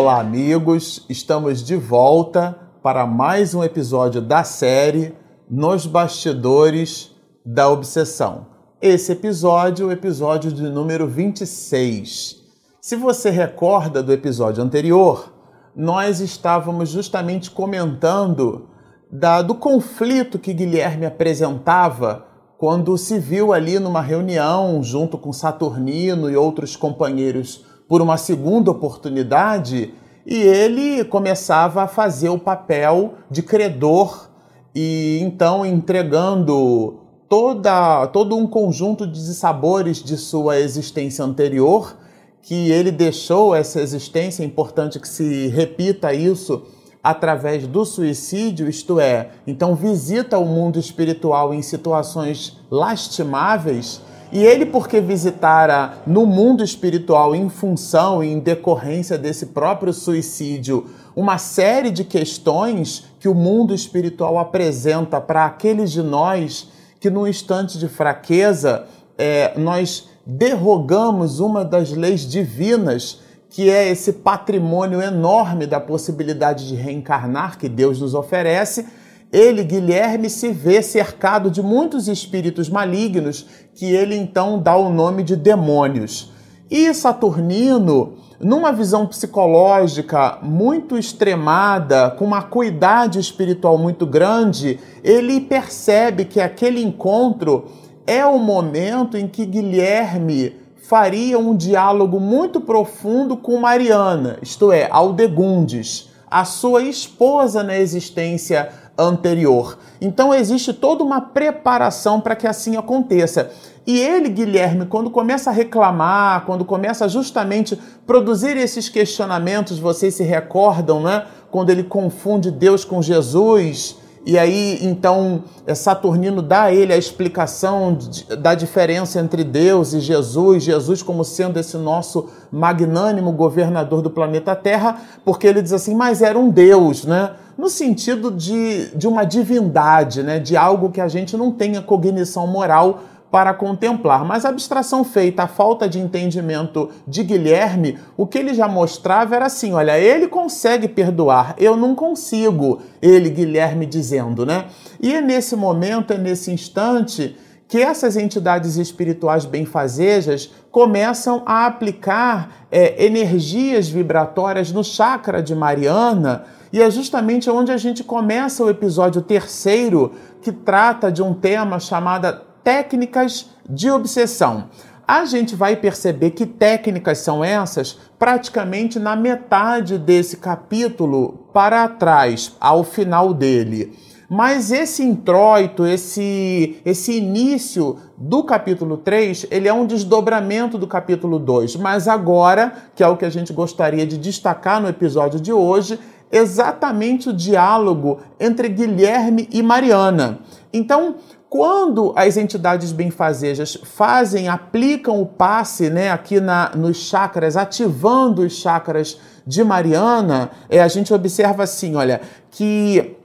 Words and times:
Olá, 0.00 0.20
amigos! 0.20 1.04
Estamos 1.08 1.60
de 1.60 1.74
volta 1.74 2.56
para 2.80 3.04
mais 3.04 3.52
um 3.52 3.64
episódio 3.64 4.22
da 4.22 4.44
série 4.44 5.12
Nos 5.50 5.86
Bastidores 5.86 7.10
da 7.44 7.68
Obsessão. 7.68 8.46
Esse 8.80 9.10
episódio 9.10 9.86
é 9.86 9.88
o 9.88 9.92
episódio 9.92 10.52
de 10.52 10.62
número 10.62 11.08
26. 11.08 12.36
Se 12.80 12.94
você 12.94 13.28
recorda 13.28 14.00
do 14.00 14.12
episódio 14.12 14.62
anterior, 14.62 15.32
nós 15.74 16.20
estávamos 16.20 16.90
justamente 16.90 17.50
comentando 17.50 18.68
da, 19.10 19.42
do 19.42 19.56
conflito 19.56 20.38
que 20.38 20.54
Guilherme 20.54 21.06
apresentava 21.06 22.24
quando 22.56 22.96
se 22.96 23.18
viu 23.18 23.52
ali 23.52 23.80
numa 23.80 24.00
reunião 24.00 24.80
junto 24.80 25.18
com 25.18 25.32
Saturnino 25.32 26.30
e 26.30 26.36
outros 26.36 26.76
companheiros 26.76 27.66
por 27.88 28.02
uma 28.02 28.18
segunda 28.18 28.70
oportunidade 28.70 29.94
e 30.26 30.36
ele 30.36 31.04
começava 31.04 31.82
a 31.82 31.88
fazer 31.88 32.28
o 32.28 32.38
papel 32.38 33.14
de 33.30 33.42
credor 33.42 34.28
e 34.74 35.18
então 35.22 35.64
entregando 35.64 37.00
toda, 37.28 38.06
todo 38.08 38.36
um 38.36 38.46
conjunto 38.46 39.06
de 39.06 39.34
sabores 39.34 40.02
de 40.02 40.18
sua 40.18 40.58
existência 40.58 41.24
anterior 41.24 41.96
que 42.42 42.70
ele 42.70 42.90
deixou 42.90 43.54
essa 43.54 43.80
existência, 43.80 44.42
é 44.42 44.46
importante 44.46 45.00
que 45.00 45.08
se 45.08 45.48
repita 45.48 46.14
isso 46.14 46.62
através 47.02 47.66
do 47.66 47.84
suicídio, 47.84 48.68
isto 48.68 49.00
é, 49.00 49.30
então 49.46 49.74
visita 49.74 50.38
o 50.38 50.44
mundo 50.44 50.78
espiritual 50.78 51.54
em 51.54 51.62
situações 51.62 52.58
lastimáveis 52.70 54.00
e 54.30 54.44
ele, 54.44 54.66
porque 54.66 55.00
visitara 55.00 55.94
no 56.06 56.26
mundo 56.26 56.62
espiritual 56.62 57.34
em 57.34 57.48
função 57.48 58.22
e 58.22 58.30
em 58.30 58.38
decorrência 58.38 59.16
desse 59.16 59.46
próprio 59.46 59.92
suicídio 59.92 60.86
uma 61.16 61.38
série 61.38 61.90
de 61.90 62.04
questões 62.04 63.04
que 63.18 63.28
o 63.28 63.34
mundo 63.34 63.74
espiritual 63.74 64.38
apresenta 64.38 65.20
para 65.20 65.46
aqueles 65.46 65.90
de 65.90 66.02
nós 66.02 66.68
que, 67.00 67.10
no 67.10 67.26
instante 67.26 67.78
de 67.78 67.88
fraqueza, 67.88 68.84
é, 69.16 69.58
nós 69.58 70.08
derrogamos 70.24 71.40
uma 71.40 71.64
das 71.64 71.90
leis 71.90 72.20
divinas, 72.20 73.20
que 73.50 73.70
é 73.70 73.88
esse 73.88 74.12
patrimônio 74.12 75.00
enorme 75.00 75.66
da 75.66 75.80
possibilidade 75.80 76.68
de 76.68 76.74
reencarnar 76.74 77.58
que 77.58 77.68
Deus 77.68 78.00
nos 78.00 78.14
oferece 78.14 78.86
ele, 79.32 79.62
Guilherme, 79.62 80.30
se 80.30 80.50
vê 80.50 80.82
cercado 80.82 81.50
de 81.50 81.62
muitos 81.62 82.08
espíritos 82.08 82.68
malignos 82.68 83.46
que 83.74 83.84
ele 83.84 84.16
então 84.16 84.58
dá 84.58 84.76
o 84.76 84.90
nome 84.90 85.22
de 85.22 85.36
demônios. 85.36 86.32
E 86.70 86.92
Saturnino, 86.94 88.14
numa 88.40 88.72
visão 88.72 89.06
psicológica 89.06 90.38
muito 90.42 90.96
extremada, 90.96 92.10
com 92.10 92.24
uma 92.24 92.42
cuidade 92.42 93.18
espiritual 93.18 93.76
muito 93.76 94.06
grande, 94.06 94.78
ele 95.04 95.40
percebe 95.40 96.24
que 96.24 96.40
aquele 96.40 96.82
encontro 96.82 97.66
é 98.06 98.24
o 98.24 98.38
momento 98.38 99.16
em 99.18 99.28
que 99.28 99.44
Guilherme 99.44 100.56
faria 100.88 101.38
um 101.38 101.54
diálogo 101.54 102.18
muito 102.18 102.62
profundo 102.62 103.36
com 103.36 103.58
Mariana, 103.58 104.38
isto 104.40 104.72
é, 104.72 104.88
Aldegundes, 104.90 106.08
a 106.30 106.44
sua 106.46 106.82
esposa 106.82 107.62
na 107.62 107.78
existência 107.78 108.70
anterior. 108.98 109.78
Então 110.00 110.34
existe 110.34 110.72
toda 110.72 111.04
uma 111.04 111.20
preparação 111.20 112.20
para 112.20 112.34
que 112.34 112.46
assim 112.46 112.76
aconteça. 112.76 113.50
E 113.86 113.98
ele, 113.98 114.28
Guilherme, 114.28 114.84
quando 114.84 115.08
começa 115.08 115.48
a 115.48 115.52
reclamar, 115.52 116.44
quando 116.44 116.64
começa 116.64 117.08
justamente 117.08 117.78
produzir 118.06 118.56
esses 118.56 118.88
questionamentos, 118.88 119.78
vocês 119.78 120.14
se 120.14 120.24
recordam, 120.24 121.02
né? 121.02 121.24
Quando 121.50 121.70
ele 121.70 121.84
confunde 121.84 122.50
Deus 122.50 122.84
com 122.84 123.00
Jesus, 123.00 123.96
e 124.26 124.38
aí 124.38 124.78
então 124.82 125.44
é, 125.66 125.74
Saturnino 125.74 126.42
dá 126.42 126.64
a 126.64 126.72
ele 126.74 126.92
a 126.92 126.98
explicação 126.98 127.96
da 128.38 128.54
diferença 128.54 129.18
entre 129.20 129.42
Deus 129.42 129.94
e 129.94 130.00
Jesus, 130.00 130.64
Jesus 130.64 131.02
como 131.02 131.24
sendo 131.24 131.58
esse 131.58 131.78
nosso 131.78 132.28
magnânimo 132.52 133.32
governador 133.32 134.02
do 134.02 134.10
planeta 134.10 134.54
Terra, 134.54 135.00
porque 135.24 135.46
ele 135.46 135.62
diz 135.62 135.72
assim, 135.72 135.94
mas 135.94 136.20
era 136.20 136.38
um 136.38 136.50
Deus, 136.50 137.06
né? 137.06 137.30
No 137.58 137.68
sentido 137.68 138.30
de, 138.30 138.86
de 138.96 139.08
uma 139.08 139.24
divindade, 139.24 140.22
né? 140.22 140.38
de 140.38 140.56
algo 140.56 140.90
que 140.90 141.00
a 141.00 141.08
gente 141.08 141.36
não 141.36 141.50
tenha 141.50 141.82
cognição 141.82 142.46
moral 142.46 143.00
para 143.32 143.52
contemplar. 143.52 144.24
Mas 144.24 144.44
a 144.44 144.48
abstração 144.48 145.02
feita, 145.02 145.42
a 145.42 145.48
falta 145.48 145.88
de 145.88 145.98
entendimento 145.98 146.88
de 147.06 147.24
Guilherme, 147.24 147.98
o 148.16 148.26
que 148.26 148.38
ele 148.38 148.54
já 148.54 148.68
mostrava 148.68 149.34
era 149.34 149.46
assim: 149.46 149.72
olha, 149.72 149.98
ele 149.98 150.28
consegue 150.28 150.86
perdoar, 150.86 151.56
eu 151.58 151.76
não 151.76 151.96
consigo. 151.96 152.80
Ele, 153.02 153.28
Guilherme, 153.28 153.86
dizendo, 153.86 154.46
né? 154.46 154.66
E 155.00 155.12
é 155.12 155.20
nesse 155.20 155.56
momento, 155.56 156.12
é 156.12 156.18
nesse 156.18 156.52
instante 156.52 157.36
que 157.68 157.82
essas 157.82 158.16
entidades 158.16 158.76
espirituais 158.76 159.44
benfazejas 159.44 160.50
começam 160.70 161.42
a 161.44 161.66
aplicar 161.66 162.66
é, 162.72 163.04
energias 163.04 163.88
vibratórias 163.88 164.72
no 164.72 164.82
chakra 164.82 165.42
de 165.42 165.54
Mariana 165.54 166.46
e 166.72 166.80
é 166.80 166.90
justamente 166.90 167.50
onde 167.50 167.70
a 167.70 167.76
gente 167.76 168.02
começa 168.02 168.64
o 168.64 168.70
episódio 168.70 169.22
terceiro, 169.22 170.12
que 170.42 170.50
trata 170.50 171.12
de 171.12 171.22
um 171.22 171.34
tema 171.34 171.78
chamado 171.78 172.40
técnicas 172.62 173.50
de 173.68 173.90
obsessão. 173.90 174.68
A 175.06 175.24
gente 175.24 175.56
vai 175.56 175.74
perceber 175.76 176.32
que 176.32 176.44
técnicas 176.44 177.18
são 177.18 177.42
essas 177.42 177.98
praticamente 178.18 178.98
na 178.98 179.16
metade 179.16 179.96
desse 179.96 180.36
capítulo 180.36 181.48
para 181.52 181.88
trás, 181.88 182.54
ao 182.60 182.84
final 182.84 183.32
dele. 183.32 183.96
Mas 184.28 184.70
esse 184.70 185.02
introito, 185.02 185.86
esse, 185.86 186.78
esse 186.84 187.16
início 187.16 187.96
do 188.16 188.44
capítulo 188.44 188.98
3, 188.98 189.46
ele 189.50 189.66
é 189.66 189.72
um 189.72 189.86
desdobramento 189.86 190.76
do 190.76 190.86
capítulo 190.86 191.38
2. 191.38 191.76
Mas 191.76 192.06
agora, 192.06 192.74
que 192.94 193.02
é 193.02 193.08
o 193.08 193.16
que 193.16 193.24
a 193.24 193.30
gente 193.30 193.54
gostaria 193.54 194.06
de 194.06 194.18
destacar 194.18 194.82
no 194.82 194.88
episódio 194.88 195.40
de 195.40 195.50
hoje, 195.50 195.98
exatamente 196.30 197.30
o 197.30 197.32
diálogo 197.32 198.18
entre 198.38 198.68
Guilherme 198.68 199.48
e 199.50 199.62
Mariana. 199.62 200.40
Então, 200.74 201.14
quando 201.48 202.12
as 202.14 202.36
entidades 202.36 202.92
benfazejas 202.92 203.78
fazem, 203.82 204.48
aplicam 204.48 205.22
o 205.22 205.24
passe 205.24 205.88
né, 205.88 206.10
aqui 206.10 206.38
na, 206.38 206.72
nos 206.76 206.98
chakras, 206.98 207.56
ativando 207.56 208.42
os 208.42 208.52
chakras 208.52 209.18
de 209.46 209.64
Mariana, 209.64 210.50
é, 210.68 210.82
a 210.82 210.88
gente 210.88 211.14
observa 211.14 211.62
assim, 211.62 211.96
olha, 211.96 212.20
que 212.50 213.16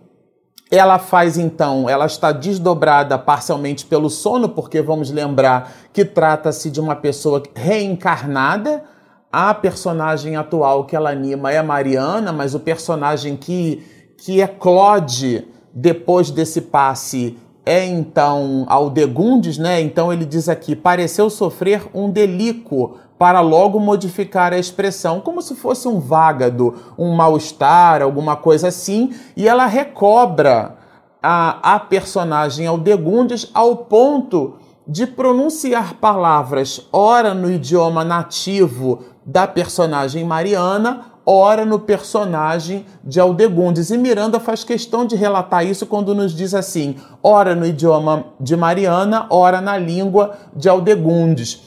ela 0.76 0.98
faz 0.98 1.38
então, 1.38 1.88
ela 1.88 2.08
está 2.08 2.32
desdobrada 2.32 3.16
parcialmente 3.16 3.86
pelo 3.86 4.10
sono, 4.10 4.50
porque 4.50 4.82
vamos 4.82 5.12
lembrar 5.12 5.72
que 5.94 6.04
trata-se 6.04 6.72
de 6.72 6.82
uma 6.82 6.96
pessoa 6.96 7.44
reencarnada, 7.54 8.84
a 9.32 9.54
personagem 9.54 10.36
atual 10.36 10.86
que 10.86 10.96
ela 10.96 11.12
anima 11.12 11.52
é 11.52 11.60
a 11.60 11.64
Mariana, 11.64 12.34
mas 12.34 12.56
o 12.56 12.60
personagem 12.60 13.38
que, 13.38 13.86
que 14.18 14.42
é 14.42 14.48
Claude 14.48 15.48
depois 15.72 16.32
desse 16.32 16.60
passe 16.60 17.38
é 17.66 17.86
então 17.86 18.66
Aldegundes, 18.68 19.58
né? 19.58 19.82
Então 19.82 20.12
ele 20.12 20.26
diz 20.26 20.50
aqui: 20.50 20.76
pareceu 20.76 21.30
sofrer 21.30 21.88
um 21.94 22.10
delíquo 22.10 22.98
para 23.18 23.40
logo 23.40 23.80
modificar 23.80 24.52
a 24.52 24.58
expressão, 24.58 25.22
como 25.22 25.42
se 25.42 25.56
fosse 25.56 25.88
um 25.88 26.00
vágado, 26.00 26.76
um 26.98 27.16
mal-estar, 27.16 28.02
alguma 28.02 28.36
coisa 28.36 28.68
assim, 28.68 29.14
e 29.38 29.48
ela 29.48 29.66
recobra 29.66 30.76
a, 31.22 31.76
a 31.76 31.80
personagem 31.80 32.68
Aldegundes 32.68 33.50
ao 33.54 33.78
ponto 33.78 34.56
de 34.86 35.08
pronunciar 35.08 35.94
palavras, 35.94 36.86
ora 36.92 37.34
no 37.34 37.50
idioma 37.50 38.04
nativo 38.04 39.06
da 39.26 39.48
personagem 39.48 40.26
Mariana, 40.26 41.13
ora 41.26 41.66
no 41.66 41.80
personagem 41.80 42.86
de 43.04 43.20
Aldegundes. 43.20 43.90
E 43.90 43.98
Miranda 43.98 44.40
faz 44.40 44.64
questão 44.64 45.06
de 45.06 45.16
relatar 45.16 45.66
isso 45.66 45.86
quando 45.86 46.16
nos 46.16 46.34
diz 46.34 46.54
assim: 46.54 46.96
ora 47.22 47.56
no 47.56 47.66
idioma 47.66 48.26
de 48.40 48.56
Mariana, 48.56 49.26
ora 49.30 49.62
na 49.62 49.78
língua 49.78 50.38
de 50.56 50.70
Aldegundes. 50.70 51.62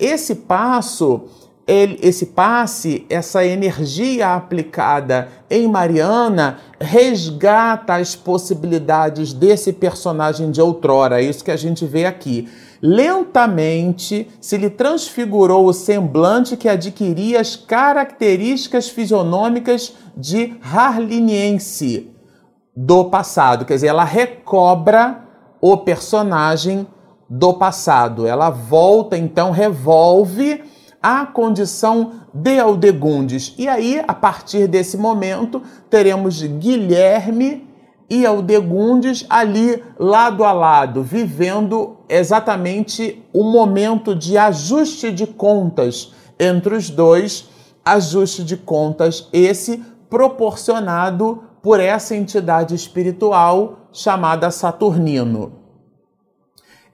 Esse 0.00 0.34
passo, 0.34 1.22
esse 1.66 2.26
passe, 2.26 3.06
essa 3.10 3.44
energia 3.44 4.34
aplicada 4.34 5.28
em 5.50 5.68
Mariana 5.68 6.58
resgata 6.80 7.94
as 7.94 8.16
possibilidades 8.16 9.32
desse 9.32 9.72
personagem 9.72 10.50
de 10.50 10.60
outrora. 10.60 11.20
É 11.20 11.24
isso 11.24 11.44
que 11.44 11.50
a 11.50 11.56
gente 11.56 11.84
vê 11.84 12.06
aqui. 12.06 12.48
Lentamente 12.80 14.28
se 14.40 14.56
lhe 14.56 14.70
transfigurou 14.70 15.66
o 15.66 15.72
semblante 15.72 16.56
que 16.56 16.68
adquiria 16.68 17.40
as 17.40 17.56
características 17.56 18.88
fisionômicas 18.88 19.94
de 20.16 20.54
Harliniense 20.62 22.10
do 22.76 23.06
passado. 23.06 23.64
Quer 23.64 23.74
dizer, 23.74 23.88
ela 23.88 24.04
recobra 24.04 25.24
o 25.60 25.76
personagem 25.78 26.86
do 27.28 27.54
passado. 27.54 28.26
Ela 28.26 28.50
volta, 28.50 29.18
então, 29.18 29.50
revolve 29.50 30.62
à 31.02 31.26
condição 31.26 32.12
de 32.32 32.58
Aldegundes. 32.58 33.54
E 33.58 33.68
aí, 33.68 34.02
a 34.06 34.14
partir 34.14 34.66
desse 34.66 34.96
momento, 34.96 35.62
teremos 35.90 36.42
Guilherme 36.42 37.67
e 38.10 38.24
Aldegundes 38.24 39.26
ali 39.28 39.82
lado 39.98 40.44
a 40.44 40.52
lado, 40.52 41.02
vivendo 41.02 41.98
exatamente 42.08 43.22
o 43.32 43.42
momento 43.44 44.14
de 44.14 44.38
ajuste 44.38 45.12
de 45.12 45.26
contas 45.26 46.12
entre 46.38 46.74
os 46.74 46.88
dois, 46.88 47.48
ajuste 47.84 48.42
de 48.42 48.56
contas 48.56 49.28
esse 49.32 49.82
proporcionado 50.08 51.42
por 51.62 51.80
essa 51.80 52.16
entidade 52.16 52.74
espiritual 52.74 53.88
chamada 53.92 54.50
Saturnino. 54.50 55.52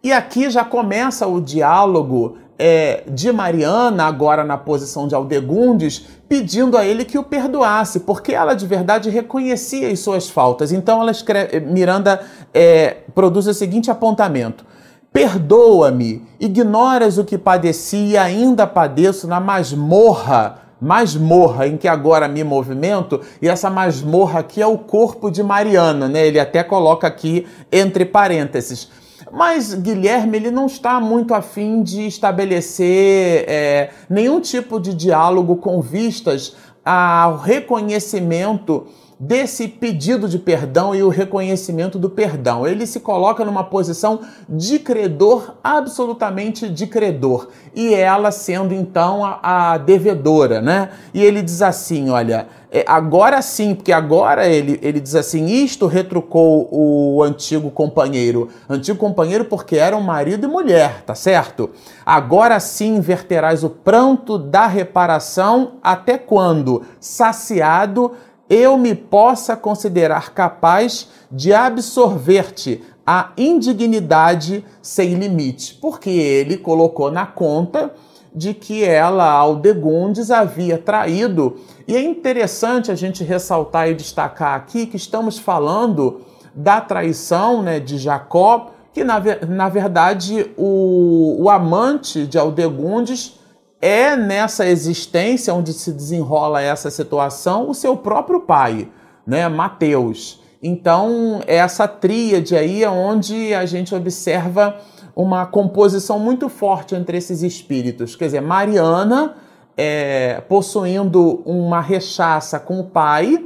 E 0.02 0.12
aqui 0.12 0.50
já 0.50 0.64
começa 0.64 1.26
o 1.26 1.40
diálogo 1.40 2.36
é, 2.58 3.02
de 3.08 3.32
Mariana, 3.32 4.04
agora 4.04 4.44
na 4.44 4.56
posição 4.56 5.08
de 5.08 5.14
Aldegundes, 5.14 6.06
pedindo 6.28 6.76
a 6.76 6.84
ele 6.84 7.04
que 7.04 7.18
o 7.18 7.22
perdoasse, 7.22 8.00
porque 8.00 8.32
ela 8.32 8.54
de 8.54 8.66
verdade 8.66 9.10
reconhecia 9.10 9.90
as 9.90 10.00
suas 10.00 10.28
faltas. 10.28 10.72
Então 10.72 11.00
ela 11.00 11.10
escreve, 11.10 11.60
Miranda 11.60 12.20
é, 12.52 12.98
produz 13.14 13.46
o 13.46 13.54
seguinte 13.54 13.90
apontamento. 13.90 14.64
Perdoa-me, 15.12 16.26
ignoras 16.40 17.18
o 17.18 17.24
que 17.24 17.38
padeci 17.38 18.08
e 18.08 18.16
ainda 18.16 18.66
padeço 18.66 19.28
na 19.28 19.38
masmorra, 19.38 20.58
masmorra 20.80 21.68
em 21.68 21.76
que 21.76 21.86
agora 21.86 22.26
me 22.26 22.42
movimento, 22.42 23.20
e 23.40 23.48
essa 23.48 23.70
masmorra 23.70 24.40
aqui 24.40 24.60
é 24.60 24.66
o 24.66 24.76
corpo 24.76 25.30
de 25.30 25.40
Mariana, 25.40 26.08
né? 26.08 26.26
Ele 26.26 26.40
até 26.40 26.64
coloca 26.64 27.06
aqui 27.06 27.46
entre 27.70 28.04
parênteses. 28.04 28.90
Mas 29.34 29.74
Guilherme 29.74 30.36
ele 30.36 30.50
não 30.52 30.66
está 30.66 31.00
muito 31.00 31.34
afim 31.34 31.82
de 31.82 32.06
estabelecer 32.06 33.44
é, 33.48 33.90
nenhum 34.08 34.40
tipo 34.40 34.78
de 34.78 34.94
diálogo 34.94 35.56
com 35.56 35.80
vistas 35.80 36.54
ao 36.84 37.38
reconhecimento 37.38 38.86
desse 39.26 39.66
pedido 39.68 40.28
de 40.28 40.38
perdão 40.38 40.94
e 40.94 41.02
o 41.02 41.08
reconhecimento 41.08 41.98
do 41.98 42.10
perdão. 42.10 42.66
Ele 42.66 42.86
se 42.86 43.00
coloca 43.00 43.44
numa 43.44 43.64
posição 43.64 44.20
de 44.48 44.78
credor, 44.78 45.54
absolutamente 45.62 46.68
de 46.68 46.86
credor, 46.86 47.48
e 47.74 47.94
ela 47.94 48.30
sendo 48.30 48.74
então 48.74 49.24
a, 49.24 49.72
a 49.72 49.78
devedora, 49.78 50.60
né? 50.60 50.90
E 51.12 51.22
ele 51.22 51.42
diz 51.42 51.62
assim: 51.62 52.10
olha, 52.10 52.46
é, 52.70 52.84
agora 52.88 53.40
sim, 53.40 53.74
porque 53.74 53.92
agora 53.92 54.46
ele, 54.46 54.78
ele 54.82 55.00
diz 55.00 55.14
assim: 55.14 55.46
isto 55.46 55.86
retrucou 55.86 56.68
o 56.70 57.22
antigo 57.22 57.70
companheiro. 57.70 58.48
Antigo 58.68 58.98
companheiro 58.98 59.44
porque 59.44 59.76
eram 59.76 60.00
marido 60.00 60.44
e 60.44 60.50
mulher, 60.50 61.02
tá 61.02 61.14
certo? 61.14 61.70
Agora 62.04 62.58
sim 62.60 63.00
verterás 63.00 63.64
o 63.64 63.70
pranto 63.70 64.36
da 64.36 64.66
reparação, 64.66 65.74
até 65.82 66.18
quando, 66.18 66.82
saciado, 66.98 68.12
eu 68.48 68.76
me 68.76 68.94
possa 68.94 69.56
considerar 69.56 70.32
capaz 70.32 71.08
de 71.30 71.52
absorver-te 71.52 72.82
a 73.06 73.32
indignidade 73.36 74.64
sem 74.80 75.14
limite, 75.14 75.74
porque 75.80 76.10
ele 76.10 76.56
colocou 76.56 77.10
na 77.10 77.26
conta 77.26 77.92
de 78.34 78.52
que 78.52 78.82
ela, 78.82 79.30
Aldegundes, 79.30 80.30
havia 80.30 80.76
traído. 80.76 81.56
E 81.86 81.94
é 81.94 82.02
interessante 82.02 82.90
a 82.90 82.94
gente 82.94 83.22
ressaltar 83.22 83.88
e 83.88 83.94
destacar 83.94 84.56
aqui 84.56 84.86
que 84.86 84.96
estamos 84.96 85.38
falando 85.38 86.22
da 86.54 86.80
traição 86.80 87.62
né, 87.62 87.78
de 87.78 87.98
Jacó, 87.98 88.70
que 88.92 89.04
na, 89.04 89.20
na 89.48 89.68
verdade 89.68 90.50
o, 90.56 91.36
o 91.42 91.50
amante 91.50 92.26
de 92.26 92.38
Aldegundes 92.38 93.38
é 93.84 94.16
nessa 94.16 94.66
existência 94.66 95.52
onde 95.52 95.74
se 95.74 95.92
desenrola 95.92 96.62
essa 96.62 96.90
situação 96.90 97.68
o 97.68 97.74
seu 97.74 97.94
próprio 97.94 98.40
pai, 98.40 98.88
né, 99.26 99.46
Mateus. 99.46 100.40
Então, 100.62 101.42
é 101.46 101.56
essa 101.56 101.86
tríade 101.86 102.56
aí 102.56 102.82
é 102.82 102.88
onde 102.88 103.52
a 103.52 103.66
gente 103.66 103.94
observa 103.94 104.78
uma 105.14 105.44
composição 105.44 106.18
muito 106.18 106.48
forte 106.48 106.94
entre 106.94 107.18
esses 107.18 107.42
espíritos. 107.42 108.16
Quer 108.16 108.24
dizer, 108.24 108.40
Mariana 108.40 109.34
é, 109.76 110.42
possuindo 110.48 111.42
uma 111.44 111.82
rechaça 111.82 112.58
com 112.58 112.80
o 112.80 112.84
pai, 112.84 113.44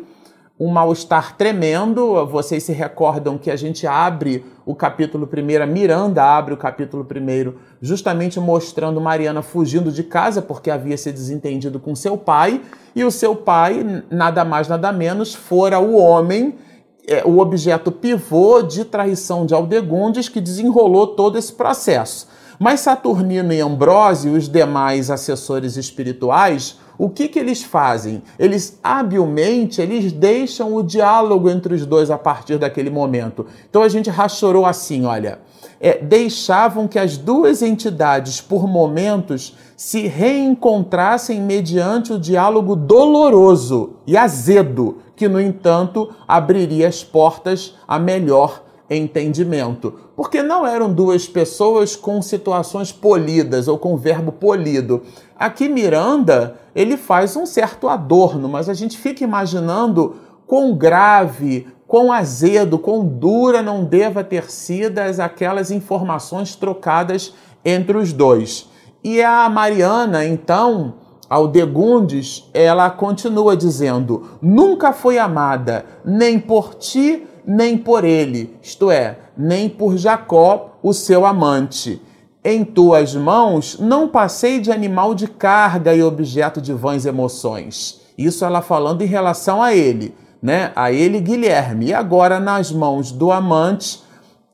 um 0.58 0.68
mal-estar 0.68 1.36
tremendo. 1.36 2.26
Vocês 2.26 2.64
se 2.64 2.72
recordam 2.72 3.38
que 3.38 3.50
a 3.50 3.56
gente 3.56 3.86
abre 3.86 4.44
o 4.66 4.74
capítulo 4.74 5.26
primeiro, 5.26 5.64
a 5.64 5.66
Miranda 5.66 6.22
abre 6.22 6.52
o 6.52 6.56
capítulo 6.56 7.04
primeiro, 7.04 7.58
justamente 7.80 8.40
mostrando 8.40 9.00
Mariana 9.00 9.40
fugindo 9.40 9.92
de 9.92 10.02
casa 10.02 10.42
porque 10.42 10.70
havia 10.70 10.96
se 10.96 11.12
desentendido 11.12 11.78
com 11.78 11.94
seu 11.94 12.18
pai, 12.18 12.60
e 12.94 13.04
o 13.04 13.10
seu 13.10 13.36
pai, 13.36 14.04
nada 14.10 14.44
mais, 14.44 14.68
nada 14.68 14.92
menos, 14.92 15.34
fora 15.34 15.78
o 15.78 15.96
homem, 15.96 16.56
é, 17.06 17.22
o 17.24 17.38
objeto 17.38 17.90
pivô 17.90 18.60
de 18.60 18.84
traição 18.84 19.46
de 19.46 19.54
Aldegundes 19.54 20.28
que 20.28 20.40
desenrolou 20.40 21.06
todo 21.06 21.38
esse 21.38 21.52
processo. 21.52 22.28
Mas 22.58 22.80
Saturnino 22.80 23.52
e 23.52 23.60
Ambrósio, 23.60 24.32
os 24.32 24.48
demais 24.48 25.10
assessores 25.10 25.76
espirituais, 25.76 26.76
o 26.98 27.08
que, 27.08 27.28
que 27.28 27.38
eles 27.38 27.62
fazem? 27.62 28.20
Eles 28.36 28.78
habilmente 28.82 29.80
eles 29.80 30.10
deixam 30.10 30.74
o 30.74 30.82
diálogo 30.82 31.48
entre 31.48 31.72
os 31.72 31.86
dois 31.86 32.10
a 32.10 32.18
partir 32.18 32.58
daquele 32.58 32.90
momento. 32.90 33.46
Então 33.70 33.82
a 33.82 33.88
gente 33.88 34.10
rachorou 34.10 34.66
assim, 34.66 35.04
olha, 35.04 35.38
é, 35.80 35.96
deixavam 35.98 36.88
que 36.88 36.98
as 36.98 37.16
duas 37.16 37.62
entidades, 37.62 38.40
por 38.40 38.66
momentos, 38.66 39.56
se 39.76 40.08
reencontrassem 40.08 41.40
mediante 41.40 42.12
o 42.12 42.18
diálogo 42.18 42.74
doloroso 42.74 43.92
e 44.04 44.16
azedo, 44.16 44.98
que, 45.14 45.28
no 45.28 45.40
entanto, 45.40 46.12
abriria 46.26 46.88
as 46.88 47.04
portas 47.04 47.76
a 47.86 47.96
melhor 47.98 48.64
entendimento. 48.90 49.94
Porque 50.16 50.42
não 50.42 50.66
eram 50.66 50.92
duas 50.92 51.28
pessoas 51.28 51.94
com 51.94 52.20
situações 52.22 52.90
polidas 52.92 53.68
ou 53.68 53.78
com 53.78 53.96
verbo 53.96 54.32
polido. 54.32 55.02
Aqui 55.38 55.68
Miranda, 55.68 56.58
ele 56.74 56.96
faz 56.96 57.36
um 57.36 57.46
certo 57.46 57.88
adorno, 57.88 58.48
mas 58.48 58.68
a 58.68 58.74
gente 58.74 58.96
fica 58.96 59.22
imaginando 59.22 60.16
quão 60.46 60.74
grave, 60.74 61.66
quão 61.86 62.12
azedo, 62.12 62.78
quão 62.78 63.06
dura 63.06 63.62
não 63.62 63.84
deva 63.84 64.24
ter 64.24 64.50
sido 64.50 64.98
aquelas 64.98 65.70
informações 65.70 66.56
trocadas 66.56 67.34
entre 67.64 67.96
os 67.96 68.12
dois. 68.12 68.68
E 69.04 69.22
a 69.22 69.48
Mariana, 69.48 70.24
então, 70.24 70.94
Aldegundes, 71.28 72.48
ela 72.54 72.90
continua 72.90 73.56
dizendo: 73.56 74.38
nunca 74.40 74.92
foi 74.92 75.18
amada, 75.18 75.84
nem 76.04 76.38
por 76.38 76.74
ti, 76.74 77.27
nem 77.48 77.78
por 77.78 78.04
ele, 78.04 78.54
isto 78.62 78.90
é, 78.90 79.16
nem 79.34 79.70
por 79.70 79.96
Jacó, 79.96 80.78
o 80.82 80.92
seu 80.92 81.24
amante. 81.24 81.98
Em 82.44 82.62
tuas 82.62 83.14
mãos 83.14 83.78
não 83.78 84.06
passei 84.06 84.60
de 84.60 84.70
animal 84.70 85.14
de 85.14 85.26
carga 85.26 85.94
e 85.94 86.02
objeto 86.02 86.60
de 86.60 86.74
vãs 86.74 87.06
emoções. 87.06 88.02
Isso 88.18 88.44
ela 88.44 88.60
falando 88.60 89.00
em 89.00 89.06
relação 89.06 89.62
a 89.62 89.74
ele, 89.74 90.14
né? 90.42 90.72
A 90.76 90.92
ele, 90.92 91.20
Guilherme. 91.20 91.86
E 91.86 91.94
agora 91.94 92.38
nas 92.38 92.70
mãos 92.70 93.12
do 93.12 93.32
amante, 93.32 94.02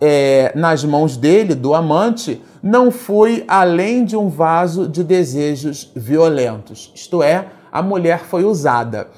é, 0.00 0.52
nas 0.54 0.84
mãos 0.84 1.16
dele, 1.16 1.56
do 1.56 1.74
amante, 1.74 2.40
não 2.62 2.92
fui 2.92 3.44
além 3.48 4.04
de 4.04 4.16
um 4.16 4.28
vaso 4.28 4.86
de 4.86 5.02
desejos 5.02 5.90
violentos. 5.96 6.92
Isto 6.94 7.24
é, 7.24 7.48
a 7.72 7.82
mulher 7.82 8.20
foi 8.20 8.44
usada. 8.44 9.08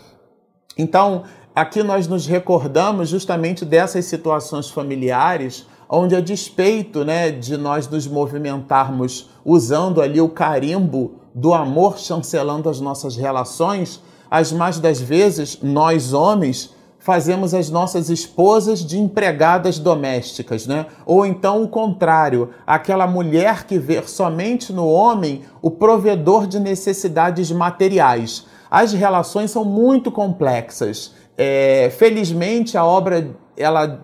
Então, 0.79 1.25
aqui 1.57 1.83
nós 1.83 2.07
nos 2.07 2.27
recordamos 2.27 3.09
justamente 3.09 3.65
dessas 3.65 4.05
situações 4.05 4.69
familiares 4.69 5.67
onde 5.89 6.15
a 6.15 6.21
despeito 6.21 7.03
né, 7.03 7.31
de 7.31 7.57
nós 7.57 7.89
nos 7.89 8.07
movimentarmos 8.07 9.31
usando 9.43 10.03
ali 10.03 10.21
o 10.21 10.29
carimbo 10.29 11.15
do 11.35 11.55
amor 11.55 11.99
chancelando 11.99 12.69
as 12.69 12.79
nossas 12.79 13.17
relações, 13.17 14.03
as 14.31 14.53
mais 14.53 14.79
das 14.79 15.01
vezes 15.01 15.59
nós 15.63 16.13
homens 16.13 16.75
fazemos 16.99 17.55
as 17.55 17.71
nossas 17.71 18.11
esposas 18.11 18.85
de 18.85 18.99
empregadas 18.99 19.79
domésticas, 19.79 20.67
né? 20.67 20.87
Ou 21.07 21.25
então 21.25 21.63
o 21.63 21.69
contrário, 21.69 22.51
aquela 22.67 23.07
mulher 23.07 23.65
que 23.65 23.79
vê 23.79 24.03
somente 24.03 24.73
no 24.73 24.89
homem 24.89 25.43
o 25.63 25.71
provedor 25.71 26.49
de 26.49 26.59
necessidades 26.59 27.51
materiais. 27.53 28.45
As 28.69 28.93
relações 28.93 29.53
são 29.53 29.65
muito 29.65 30.11
complexas. 30.11 31.15
É, 31.37 31.91
felizmente 31.97 32.79
a 32.79 32.85
obra 32.85 33.31
ela 33.57 34.01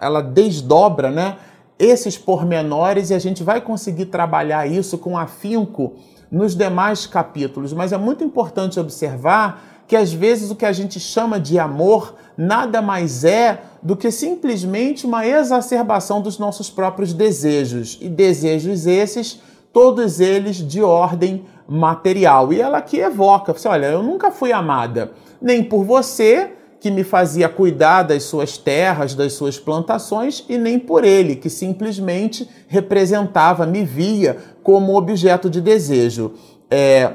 ela 0.00 0.22
desdobra, 0.22 1.10
né? 1.10 1.36
Esses 1.78 2.16
pormenores 2.16 3.10
e 3.10 3.14
a 3.14 3.18
gente 3.18 3.42
vai 3.42 3.60
conseguir 3.60 4.06
trabalhar 4.06 4.66
isso 4.66 4.96
com 4.96 5.18
afinco 5.18 5.94
nos 6.30 6.56
demais 6.56 7.06
capítulos. 7.06 7.72
Mas 7.72 7.92
é 7.92 7.98
muito 7.98 8.24
importante 8.24 8.80
observar 8.80 9.84
que 9.86 9.94
às 9.94 10.12
vezes 10.12 10.50
o 10.50 10.56
que 10.56 10.64
a 10.64 10.72
gente 10.72 10.98
chama 10.98 11.38
de 11.38 11.58
amor 11.58 12.14
nada 12.36 12.82
mais 12.82 13.24
é 13.24 13.62
do 13.82 13.94
que 13.94 14.10
simplesmente 14.10 15.06
uma 15.06 15.26
exacerbação 15.26 16.20
dos 16.20 16.38
nossos 16.38 16.70
próprios 16.70 17.12
desejos. 17.12 17.98
E 18.00 18.08
desejos 18.08 18.86
esses 18.86 19.40
todos 19.72 20.18
eles 20.18 20.56
de 20.56 20.82
ordem 20.82 21.44
material. 21.68 22.52
E 22.52 22.60
ela 22.60 22.78
aqui 22.78 22.98
evoca, 22.98 23.52
assim, 23.52 23.68
olha, 23.68 23.86
eu 23.86 24.02
nunca 24.02 24.30
fui 24.30 24.50
amada 24.50 25.12
nem 25.40 25.62
por 25.62 25.84
você, 25.84 26.52
que 26.80 26.90
me 26.90 27.02
fazia 27.02 27.48
cuidar 27.48 28.02
das 28.02 28.24
suas 28.24 28.56
terras, 28.56 29.14
das 29.14 29.32
suas 29.32 29.58
plantações, 29.58 30.44
e 30.48 30.56
nem 30.58 30.78
por 30.78 31.04
ele, 31.04 31.36
que 31.36 31.50
simplesmente 31.50 32.48
representava, 32.68 33.66
me 33.66 33.84
via 33.84 34.36
como 34.62 34.96
objeto 34.96 35.48
de 35.48 35.60
desejo. 35.60 36.34
É, 36.70 37.12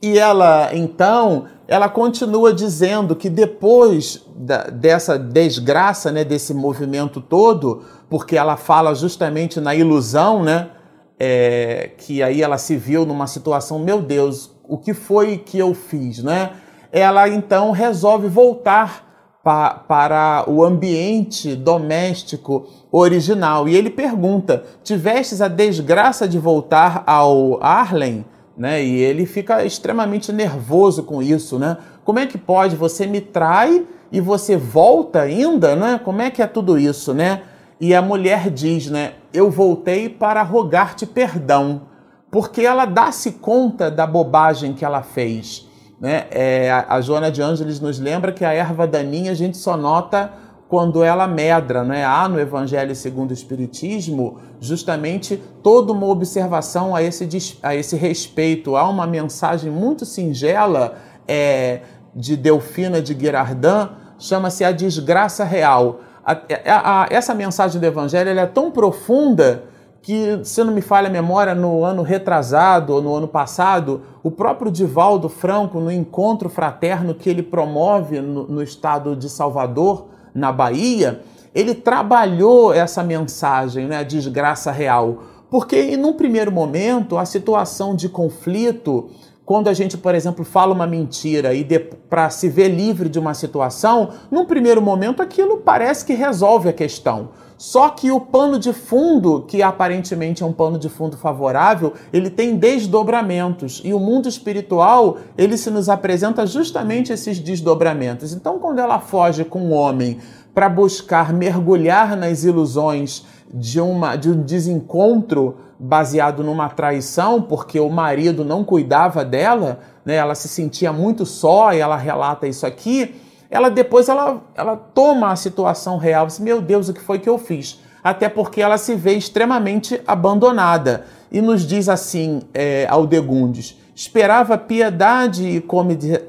e 0.00 0.16
ela, 0.18 0.70
então, 0.72 1.46
ela 1.66 1.88
continua 1.88 2.52
dizendo 2.52 3.16
que 3.16 3.28
depois 3.28 4.24
da, 4.36 4.64
dessa 4.64 5.18
desgraça, 5.18 6.12
né, 6.12 6.22
desse 6.22 6.54
movimento 6.54 7.20
todo, 7.20 7.82
porque 8.08 8.36
ela 8.36 8.56
fala 8.56 8.94
justamente 8.94 9.60
na 9.60 9.74
ilusão, 9.74 10.42
né, 10.44 10.70
é, 11.18 11.90
que 11.98 12.22
aí 12.22 12.42
ela 12.42 12.58
se 12.58 12.76
viu 12.76 13.04
numa 13.04 13.26
situação, 13.26 13.78
meu 13.78 14.00
Deus, 14.00 14.50
o 14.68 14.78
que 14.78 14.94
foi 14.94 15.36
que 15.38 15.58
eu 15.58 15.74
fiz, 15.74 16.22
né? 16.22 16.52
Ela 16.92 17.28
então 17.28 17.70
resolve 17.70 18.28
voltar 18.28 19.08
pa, 19.42 19.70
para 19.70 20.44
o 20.46 20.62
ambiente 20.64 21.54
doméstico 21.54 22.66
original 22.90 23.68
e 23.68 23.76
ele 23.76 23.90
pergunta: 23.90 24.64
tivestes 24.82 25.40
a 25.40 25.48
desgraça 25.48 26.28
de 26.28 26.38
voltar 26.38 27.02
ao 27.06 27.62
Arlen? 27.62 28.24
Né? 28.56 28.82
E 28.82 28.96
ele 28.96 29.24
fica 29.24 29.64
extremamente 29.64 30.32
nervoso 30.32 31.04
com 31.04 31.22
isso, 31.22 31.58
né? 31.58 31.76
Como 32.04 32.18
é 32.18 32.26
que 32.26 32.36
pode? 32.36 32.74
Você 32.74 33.06
me 33.06 33.20
trai 33.20 33.86
e 34.10 34.20
você 34.20 34.56
volta 34.56 35.20
ainda, 35.20 35.76
né? 35.76 36.00
Como 36.02 36.20
é 36.20 36.30
que 36.30 36.42
é 36.42 36.46
tudo 36.46 36.76
isso, 36.76 37.14
né? 37.14 37.42
E 37.80 37.94
a 37.94 38.02
mulher 38.02 38.50
diz, 38.50 38.90
né? 38.90 39.12
Eu 39.32 39.50
voltei 39.50 40.08
para 40.08 40.42
rogar-te 40.42 41.06
perdão, 41.06 41.82
porque 42.30 42.62
ela 42.62 42.84
dá-se 42.84 43.32
conta 43.32 43.88
da 43.88 44.06
bobagem 44.06 44.72
que 44.72 44.84
ela 44.84 45.02
fez. 45.02 45.67
Né? 46.00 46.26
É, 46.30 46.70
a 46.88 47.00
Joana 47.00 47.30
de 47.30 47.42
Ângeles 47.42 47.80
nos 47.80 47.98
lembra 47.98 48.32
que 48.32 48.44
a 48.44 48.52
erva 48.52 48.86
daninha 48.86 49.32
a 49.32 49.34
gente 49.34 49.56
só 49.56 49.76
nota 49.76 50.30
quando 50.68 51.02
ela 51.02 51.26
medra. 51.26 51.82
Né? 51.82 52.04
Há 52.04 52.28
no 52.28 52.38
Evangelho 52.38 52.94
segundo 52.94 53.30
o 53.30 53.34
Espiritismo 53.34 54.38
justamente 54.60 55.42
toda 55.62 55.92
uma 55.92 56.06
observação 56.06 56.94
a 56.94 57.02
esse, 57.02 57.58
a 57.62 57.74
esse 57.74 57.96
respeito. 57.96 58.76
Há 58.76 58.88
uma 58.88 59.06
mensagem 59.06 59.70
muito 59.70 60.04
singela 60.04 60.96
é, 61.26 61.80
de 62.14 62.36
Delfina 62.36 63.02
de 63.02 63.14
Guirardin, 63.14 63.90
chama-se 64.18 64.64
A 64.64 64.70
Desgraça 64.70 65.44
Real. 65.44 66.00
A, 66.24 66.32
a, 66.32 67.02
a, 67.02 67.06
essa 67.10 67.34
mensagem 67.34 67.80
do 67.80 67.86
Evangelho 67.86 68.38
é 68.38 68.46
tão 68.46 68.70
profunda 68.70 69.64
que, 70.08 70.40
se 70.42 70.64
não 70.64 70.72
me 70.72 70.80
falha 70.80 71.08
a 71.08 71.12
memória, 71.12 71.54
no 71.54 71.84
ano 71.84 72.00
retrasado 72.00 72.94
ou 72.94 73.02
no 73.02 73.14
ano 73.14 73.28
passado, 73.28 74.00
o 74.22 74.30
próprio 74.30 74.72
Divaldo 74.72 75.28
Franco, 75.28 75.80
no 75.80 75.92
encontro 75.92 76.48
fraterno 76.48 77.14
que 77.14 77.28
ele 77.28 77.42
promove 77.42 78.18
no, 78.18 78.44
no 78.48 78.62
estado 78.62 79.14
de 79.14 79.28
Salvador, 79.28 80.06
na 80.34 80.50
Bahia, 80.50 81.20
ele 81.54 81.74
trabalhou 81.74 82.72
essa 82.72 83.04
mensagem, 83.04 83.86
né, 83.86 83.98
a 83.98 84.02
desgraça 84.02 84.72
real. 84.72 85.24
Porque, 85.50 85.94
num 85.94 86.14
primeiro 86.14 86.50
momento, 86.50 87.18
a 87.18 87.26
situação 87.26 87.94
de 87.94 88.08
conflito, 88.08 89.10
quando 89.44 89.68
a 89.68 89.74
gente, 89.74 89.98
por 89.98 90.14
exemplo, 90.14 90.42
fala 90.42 90.72
uma 90.72 90.86
mentira 90.86 91.52
e 91.52 91.66
para 92.08 92.30
se 92.30 92.48
ver 92.48 92.68
livre 92.68 93.10
de 93.10 93.18
uma 93.18 93.34
situação, 93.34 94.08
num 94.30 94.46
primeiro 94.46 94.80
momento 94.80 95.20
aquilo 95.20 95.58
parece 95.58 96.02
que 96.02 96.14
resolve 96.14 96.70
a 96.70 96.72
questão. 96.72 97.28
Só 97.58 97.88
que 97.88 98.12
o 98.12 98.20
pano 98.20 98.56
de 98.56 98.72
fundo, 98.72 99.42
que 99.42 99.60
aparentemente 99.64 100.44
é 100.44 100.46
um 100.46 100.52
pano 100.52 100.78
de 100.78 100.88
fundo 100.88 101.16
favorável, 101.16 101.92
ele 102.12 102.30
tem 102.30 102.56
desdobramentos. 102.56 103.82
E 103.84 103.92
o 103.92 103.98
mundo 103.98 104.28
espiritual, 104.28 105.18
ele 105.36 105.56
se 105.56 105.68
nos 105.68 105.88
apresenta 105.88 106.46
justamente 106.46 107.12
esses 107.12 107.40
desdobramentos. 107.40 108.32
Então, 108.32 108.60
quando 108.60 108.78
ela 108.78 109.00
foge 109.00 109.44
com 109.44 109.58
o 109.58 109.70
homem 109.72 110.18
para 110.54 110.68
buscar 110.68 111.32
mergulhar 111.32 112.16
nas 112.16 112.44
ilusões 112.44 113.26
de, 113.52 113.80
uma, 113.80 114.14
de 114.14 114.30
um 114.30 114.40
desencontro 114.40 115.56
baseado 115.80 116.44
numa 116.44 116.68
traição, 116.68 117.42
porque 117.42 117.80
o 117.80 117.88
marido 117.88 118.44
não 118.44 118.62
cuidava 118.62 119.24
dela, 119.24 119.80
né? 120.04 120.14
ela 120.14 120.36
se 120.36 120.46
sentia 120.46 120.92
muito 120.92 121.26
só 121.26 121.72
e 121.72 121.78
ela 121.80 121.96
relata 121.96 122.46
isso 122.46 122.64
aqui 122.64 123.14
ela 123.50 123.70
depois 123.70 124.08
ela, 124.08 124.42
ela 124.54 124.76
toma 124.76 125.32
a 125.32 125.36
situação 125.36 125.96
real, 125.96 126.26
assim, 126.26 126.42
meu 126.42 126.60
Deus, 126.60 126.88
o 126.88 126.94
que 126.94 127.00
foi 127.00 127.18
que 127.18 127.28
eu 127.28 127.38
fiz? 127.38 127.80
Até 128.04 128.28
porque 128.28 128.60
ela 128.60 128.78
se 128.78 128.94
vê 128.94 129.14
extremamente 129.14 130.00
abandonada. 130.06 131.06
E 131.30 131.40
nos 131.40 131.66
diz 131.66 131.88
assim, 131.88 132.42
é, 132.54 132.86
Aldegundes, 132.88 133.78
esperava 133.94 134.56
piedade 134.56 135.46
e 135.46 135.64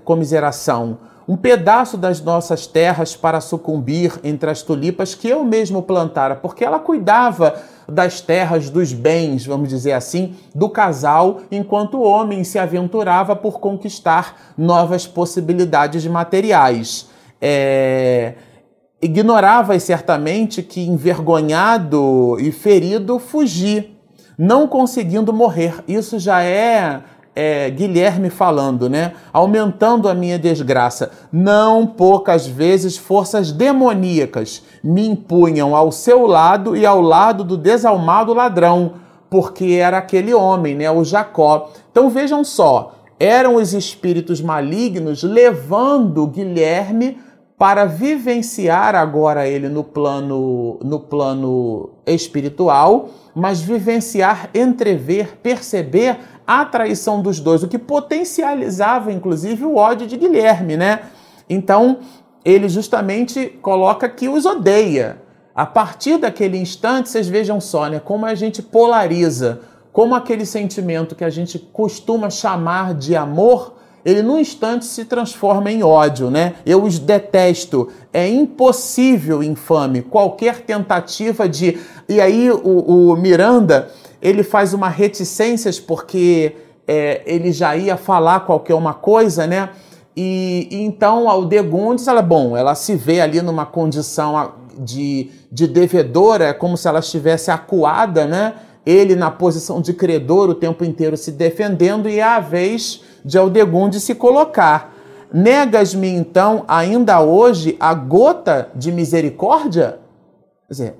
comiseração, 0.03 0.97
um 1.27 1.38
pedaço 1.38 1.95
das 1.95 2.19
nossas 2.21 2.65
terras 2.65 3.15
para 3.15 3.39
sucumbir 3.39 4.19
entre 4.23 4.49
as 4.49 4.63
tulipas 4.63 5.13
que 5.13 5.29
eu 5.29 5.43
mesmo 5.43 5.83
plantara, 5.83 6.35
porque 6.35 6.65
ela 6.65 6.79
cuidava 6.79 7.61
das 7.88 8.19
terras, 8.19 8.69
dos 8.69 8.93
bens, 8.93 9.45
vamos 9.45 9.69
dizer 9.69 9.91
assim, 9.91 10.35
do 10.55 10.69
casal, 10.69 11.41
enquanto 11.51 11.97
o 11.99 12.03
homem 12.03 12.43
se 12.43 12.57
aventurava 12.57 13.35
por 13.35 13.59
conquistar 13.59 14.53
novas 14.57 15.05
possibilidades 15.05 16.05
materiais 16.07 17.08
é, 17.41 18.34
ignorava 19.01 19.79
certamente 19.79 20.62
que, 20.62 20.81
envergonhado 20.81 22.38
e 22.39 22.51
ferido, 22.51 23.19
fugi, 23.19 23.96
não 24.38 24.67
conseguindo 24.67 25.34
morrer. 25.34 25.84
Isso 25.88 26.19
já 26.19 26.43
é, 26.43 27.01
é, 27.36 27.69
Guilherme 27.69 28.29
falando, 28.29 28.89
né? 28.89 29.13
Aumentando 29.31 30.10
a 30.10 30.13
minha 30.13 30.38
desgraça. 30.38 31.12
Não 31.31 31.86
poucas 31.86 32.46
vezes 32.46 32.98
forças 32.98 33.51
demoníacas 33.51 34.63
me 34.84 35.08
impunham 35.08 35.75
ao 35.75 35.91
seu 35.91 36.25
lado 36.25 36.75
e 36.75 36.86
ao 36.86 37.01
lado 37.01 37.43
do 37.43 37.58
desalmado 37.58 38.34
ladrão, 38.34 38.93
porque 39.29 39.77
era 39.79 39.98
aquele 39.98 40.34
homem, 40.34 40.75
né? 40.75 40.89
O 40.91 41.03
Jacó. 41.03 41.72
Então 41.91 42.10
vejam 42.10 42.43
só, 42.43 42.96
eram 43.19 43.55
os 43.55 43.74
espíritos 43.74 44.41
malignos 44.41 45.24
levando 45.24 46.27
Guilherme 46.27 47.17
para 47.59 47.83
vivenciar 47.83 48.95
agora 48.95 49.45
ele 49.45 49.67
no 49.67 49.83
plano, 49.83 50.79
no 50.81 50.97
plano 50.97 51.89
espiritual, 52.07 53.09
mas 53.35 53.59
vivenciar, 53.59 54.49
entrever, 54.55 55.37
perceber 55.43 56.17
a 56.47 56.63
traição 56.63 57.21
dos 57.21 57.41
dois, 57.41 57.61
o 57.61 57.67
que 57.67 57.77
potencializava 57.77 59.11
inclusive 59.11 59.65
o 59.65 59.75
ódio 59.75 60.07
de 60.07 60.15
Guilherme, 60.15 60.77
né? 60.77 61.01
Então, 61.49 61.99
ele 62.45 62.69
justamente 62.69 63.47
coloca 63.61 64.07
que 64.07 64.29
os 64.29 64.45
odeia. 64.45 65.21
A 65.53 65.65
partir 65.65 66.17
daquele 66.17 66.57
instante, 66.57 67.09
vocês 67.09 67.27
vejam 67.27 67.59
só, 67.59 67.89
né, 67.89 67.99
como 67.99 68.25
a 68.25 68.35
gente 68.35 68.61
polariza, 68.61 69.59
como 69.91 70.15
aquele 70.15 70.45
sentimento 70.45 71.13
que 71.13 71.25
a 71.25 71.29
gente 71.29 71.59
costuma 71.59 72.29
chamar 72.29 72.93
de 72.93 73.17
amor 73.17 73.78
ele 74.06 74.22
num 74.22 74.39
instante 74.39 74.86
se 74.86 75.06
transforma 75.06 75.72
em 75.72 75.84
ódio, 75.84 76.29
né? 76.29 76.56
Eu 76.65 76.84
os 76.84 77.00
detesto. 77.00 77.89
É 78.13 78.27
impossível, 78.27 79.44
infame, 79.44 80.01
qualquer 80.01 80.62
tentativa 80.62 81.48
de. 81.48 81.77
E 82.08 82.20
aí 82.20 82.50
o, 82.50 83.12
o 83.12 83.15
Miranda 83.15 83.89
ele 84.22 84.44
faz 84.44 84.74
uma 84.74 84.89
reticências 84.89 85.79
porque 85.79 86.56
é, 86.88 87.22
ele 87.25 87.51
já 87.51 87.75
ia 87.75 87.96
falar 87.96 88.41
qualquer 88.41 88.74
uma 88.74 88.94
coisa, 88.94 89.48
né? 89.48 89.70
E, 90.15 90.68
e 90.72 90.82
então 90.82 91.29
Aldegundes, 91.29 92.08
ela, 92.08 92.22
bom, 92.22 92.58
ela 92.58 92.75
se 92.75 92.96
vê 92.96 93.22
ali 93.22 93.41
numa 93.41 93.65
condição 93.65 94.53
de, 94.77 95.29
de 95.51 95.68
devedora, 95.68 96.46
é 96.46 96.53
como 96.53 96.75
se 96.75 96.88
ela 96.88 97.00
estivesse 97.00 97.51
acuada, 97.51 98.25
né? 98.25 98.56
Ele 98.86 99.15
na 99.15 99.29
posição 99.29 99.82
de 99.82 99.94
credor 99.94 100.50
o 100.50 100.56
tempo 100.56 100.84
inteiro 100.84 101.15
se 101.15 101.32
defendendo, 101.32 102.10
e 102.10 102.20
é 102.20 102.24
a 102.24 102.39
vez 102.39 103.03
de 103.23 103.38
Aldegunde 103.38 103.99
se 103.99 104.15
colocar. 104.15 104.93
Negas-me 105.31 106.07
então, 106.07 106.63
ainda 106.67 107.21
hoje, 107.21 107.77
a 107.79 107.93
gota 107.93 108.69
de 108.75 108.91
misericórdia? 108.91 109.99
Quer 110.67 110.73
dizer, 110.73 110.95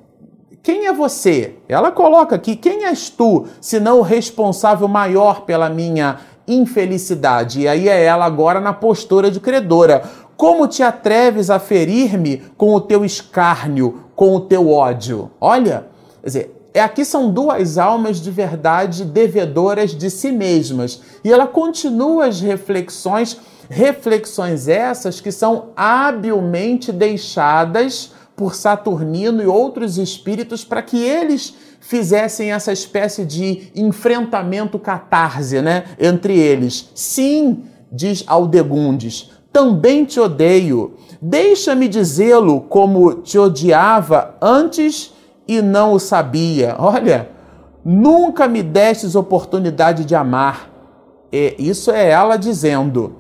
quem 0.62 0.86
é 0.86 0.94
você? 0.94 1.56
Ela 1.68 1.92
coloca 1.92 2.36
aqui: 2.36 2.56
quem 2.56 2.86
és 2.86 3.10
tu, 3.10 3.46
senão 3.60 4.00
o 4.00 4.04
responsável 4.04 4.88
maior 4.88 5.42
pela 5.42 5.70
minha 5.70 6.20
infelicidade? 6.48 7.62
E 7.62 7.68
aí 7.68 7.88
é 7.88 8.04
ela 8.04 8.26
agora 8.26 8.60
na 8.60 8.74
postura 8.74 9.32
de 9.32 9.40
credora. 9.40 10.04
Como 10.38 10.68
te 10.68 10.84
atreves 10.84 11.50
a 11.50 11.60
ferir-me 11.60 12.38
com 12.56 12.74
o 12.74 12.80
teu 12.80 13.04
escárnio, 13.04 14.06
com 14.16 14.36
o 14.36 14.40
teu 14.42 14.70
ódio? 14.70 15.32
Olha, 15.42 15.88
quer 16.22 16.28
dizer, 16.28 16.59
é, 16.74 16.82
aqui 16.82 17.04
são 17.04 17.32
duas 17.32 17.78
almas 17.78 18.22
de 18.22 18.30
verdade 18.30 19.04
devedoras 19.04 19.92
de 19.92 20.10
si 20.10 20.32
mesmas. 20.32 21.02
E 21.24 21.32
ela 21.32 21.48
continua 21.48 22.28
as 22.28 22.42
reflexões, 22.42 23.38
reflexões 23.70 24.68
essas 24.68 25.20
que 25.20 25.32
são 25.32 25.70
habilmente 25.76 26.92
deixadas 26.92 28.12
por 28.36 28.56
Saturnino 28.56 29.42
e 29.42 29.48
outros 29.48 29.98
espíritos 29.98 30.64
para 30.64 30.82
que 30.82 30.98
eles 30.98 31.56
fizessem 31.82 32.52
essa 32.52 32.72
espécie 32.72 33.26
de 33.26 33.72
enfrentamento 33.76 34.78
catarse, 34.78 35.62
né, 35.62 35.86
entre 36.00 36.38
eles. 36.38 36.90
Sim, 36.94 37.64
diz 37.92 38.24
Aldegundes, 38.28 39.32
também 39.52 40.06
te 40.06 40.20
odeio. 40.20 40.94
Deixa-me 41.22 41.88
dizê-lo 41.88 42.62
como 42.62 43.16
te 43.16 43.38
odiava 43.38 44.36
antes 44.42 45.12
e 45.50 45.64
não 45.64 45.94
o 45.94 46.00
sabia. 46.00 46.76
Olha, 46.78 47.28
nunca 47.84 48.48
me 48.48 48.62
destes 48.62 49.16
oportunidade 49.16 50.06
de 50.06 50.14
amar. 50.14 50.70
É, 51.32 51.56
isso 51.58 51.90
é 51.90 52.08
ela 52.08 52.38
dizendo. 52.38 53.16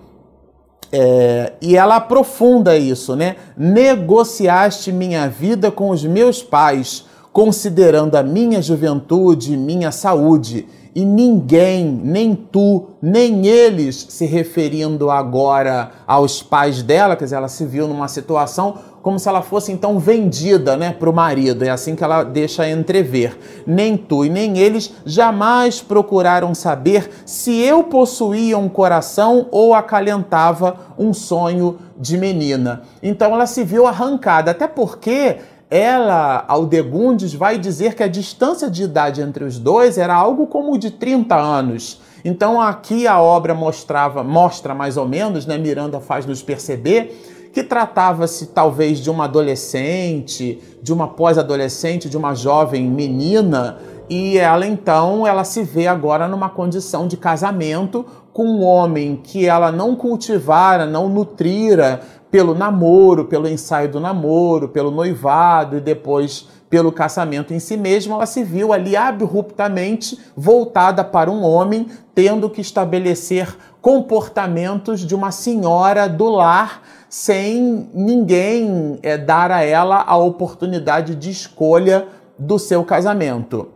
É, 0.92 1.54
e 1.60 1.76
ela 1.76 1.96
aprofunda 1.96 2.78
isso, 2.78 3.16
né? 3.16 3.36
Negociaste 3.58 4.92
minha 4.92 5.28
vida 5.28 5.72
com 5.72 5.90
os 5.90 6.06
meus 6.06 6.44
pais, 6.44 7.06
considerando 7.34 8.16
a 8.16 8.22
minha 8.22 8.62
juventude, 8.62 9.58
minha 9.58 9.92
saúde 9.92 10.68
e 10.96 11.06
ninguém, 11.06 11.86
nem 11.86 12.36
tu, 12.36 12.90
nem 13.02 13.48
eles, 13.48 14.08
se 14.10 14.26
referindo 14.26 15.10
agora 15.10 15.92
aos 16.06 16.42
pais 16.42 16.82
dela, 16.82 17.16
quer 17.16 17.26
dizer, 17.26 17.38
ela 17.38 17.48
se 17.48 17.66
viu 17.66 17.88
numa 17.88 18.08
situação 18.08 18.78
como 19.01 19.18
se 19.18 19.29
ela 19.29 19.41
fosse 19.41 19.72
então 19.72 19.98
vendida 19.98 20.75
né, 20.75 20.91
para 20.91 21.10
o 21.10 21.13
marido, 21.13 21.63
é 21.63 21.70
assim 21.70 21.96
que 21.96 22.03
ela 22.03 22.24
deixa 22.24 22.70
entrever. 22.70 23.38
Nem 23.65 23.96
tu 23.96 24.25
e 24.25 24.29
nem 24.29 24.58
eles 24.58 24.94
jamais 25.06 25.82
procuraram 25.82 26.53
saber 26.53 27.10
se 27.25 27.60
eu 27.60 27.84
possuía 27.84 28.58
um 28.58 28.68
coração 28.68 29.48
ou 29.51 29.74
acalentava 29.74 30.77
um 30.98 31.13
sonho 31.13 31.77
de 31.98 32.18
menina. 32.18 32.84
Então 33.01 33.34
ela 33.34 33.46
se 33.46 33.63
viu 33.63 33.88
arrancada, 33.88 34.51
até 34.51 34.68
porque 34.68 35.38
ela, 35.70 36.44
Aldegundes, 36.48 37.34
vai 37.34 37.58
dizer 37.58 37.94
que 37.94 38.01
a 38.01 38.08
distância 38.08 38.70
de 38.70 38.84
idade 38.84 39.22
entre 39.22 39.44
os 39.44 39.60
dois 39.60 39.98
era 39.98 40.15
algo 40.15 40.48
como 40.48 40.77
de 40.77 40.91
30 40.91 41.36
anos. 41.36 42.01
Então 42.25 42.60
aqui 42.60 43.08
a 43.08 43.22
obra 43.22 43.53
mostrava, 43.53 44.24
mostra 44.24 44.74
mais 44.74 44.98
ou 44.98 45.08
menos, 45.08 45.46
né, 45.46 45.58
Miranda 45.58 46.00
faz 46.00 46.25
nos 46.25 46.41
perceber 46.41 47.38
que 47.51 47.63
tratava-se 47.63 48.48
talvez 48.48 49.00
de 49.00 49.10
uma 49.10 49.25
adolescente, 49.25 50.62
de 50.82 50.94
uma 50.94 51.08
pós-adolescente, 51.08 52.10
de 52.10 52.18
uma 52.18 52.34
jovem 52.34 52.89
menina, 52.89 53.77
e 54.10 54.38
ela 54.38 54.65
então 54.65 55.25
ela 55.25 55.44
se 55.44 55.63
vê 55.63 55.88
agora 55.88 56.27
numa 56.27 56.50
condição 56.50 57.08
de 57.08 57.15
casamento 57.15 58.06
com 58.34 58.44
um 58.44 58.63
homem 58.63 59.20
que 59.24 59.46
ela 59.46 59.72
não 59.72 59.96
cultivara, 59.96 60.86
não 60.86 61.10
nutrira 61.10 62.01
pelo 62.32 62.53
namoro, 62.53 63.25
pelo 63.25 63.48
ensaio 63.48 63.91
do 63.91 64.00
namoro, 64.00 64.70
pelo 64.70 64.91
noivado 64.91 65.77
e 65.77 65.82
depois 65.82 66.48
pelo 66.70 66.91
casamento 66.91 67.53
em 67.53 67.60
si 67.60 67.75
mesmo, 67.75 68.13
ela 68.13 68.27
se 68.27 68.44
viu 68.44 68.72
ali 68.72 68.96
abruptamente 68.96 70.20
voltada 70.38 71.03
para 71.03 71.32
um 71.32 71.44
homem, 71.44 71.88
tendo 72.13 72.50
que 72.50 72.62
estabelecer 72.62 73.58
comportamentos 73.82 75.01
de 75.01 75.15
uma 75.15 75.32
senhora 75.32 76.08
do 76.08 76.29
lar 76.29 76.82
sem 77.10 77.89
ninguém 77.94 79.00
é, 79.01 79.18
dar 79.18 79.51
a 79.51 79.63
ela 79.63 80.04
a 80.06 80.16
oportunidade 80.16 81.16
de 81.16 81.32
escolha 81.32 82.08
do 82.38 82.60
seu 82.60 82.84
casamento. 82.86 83.70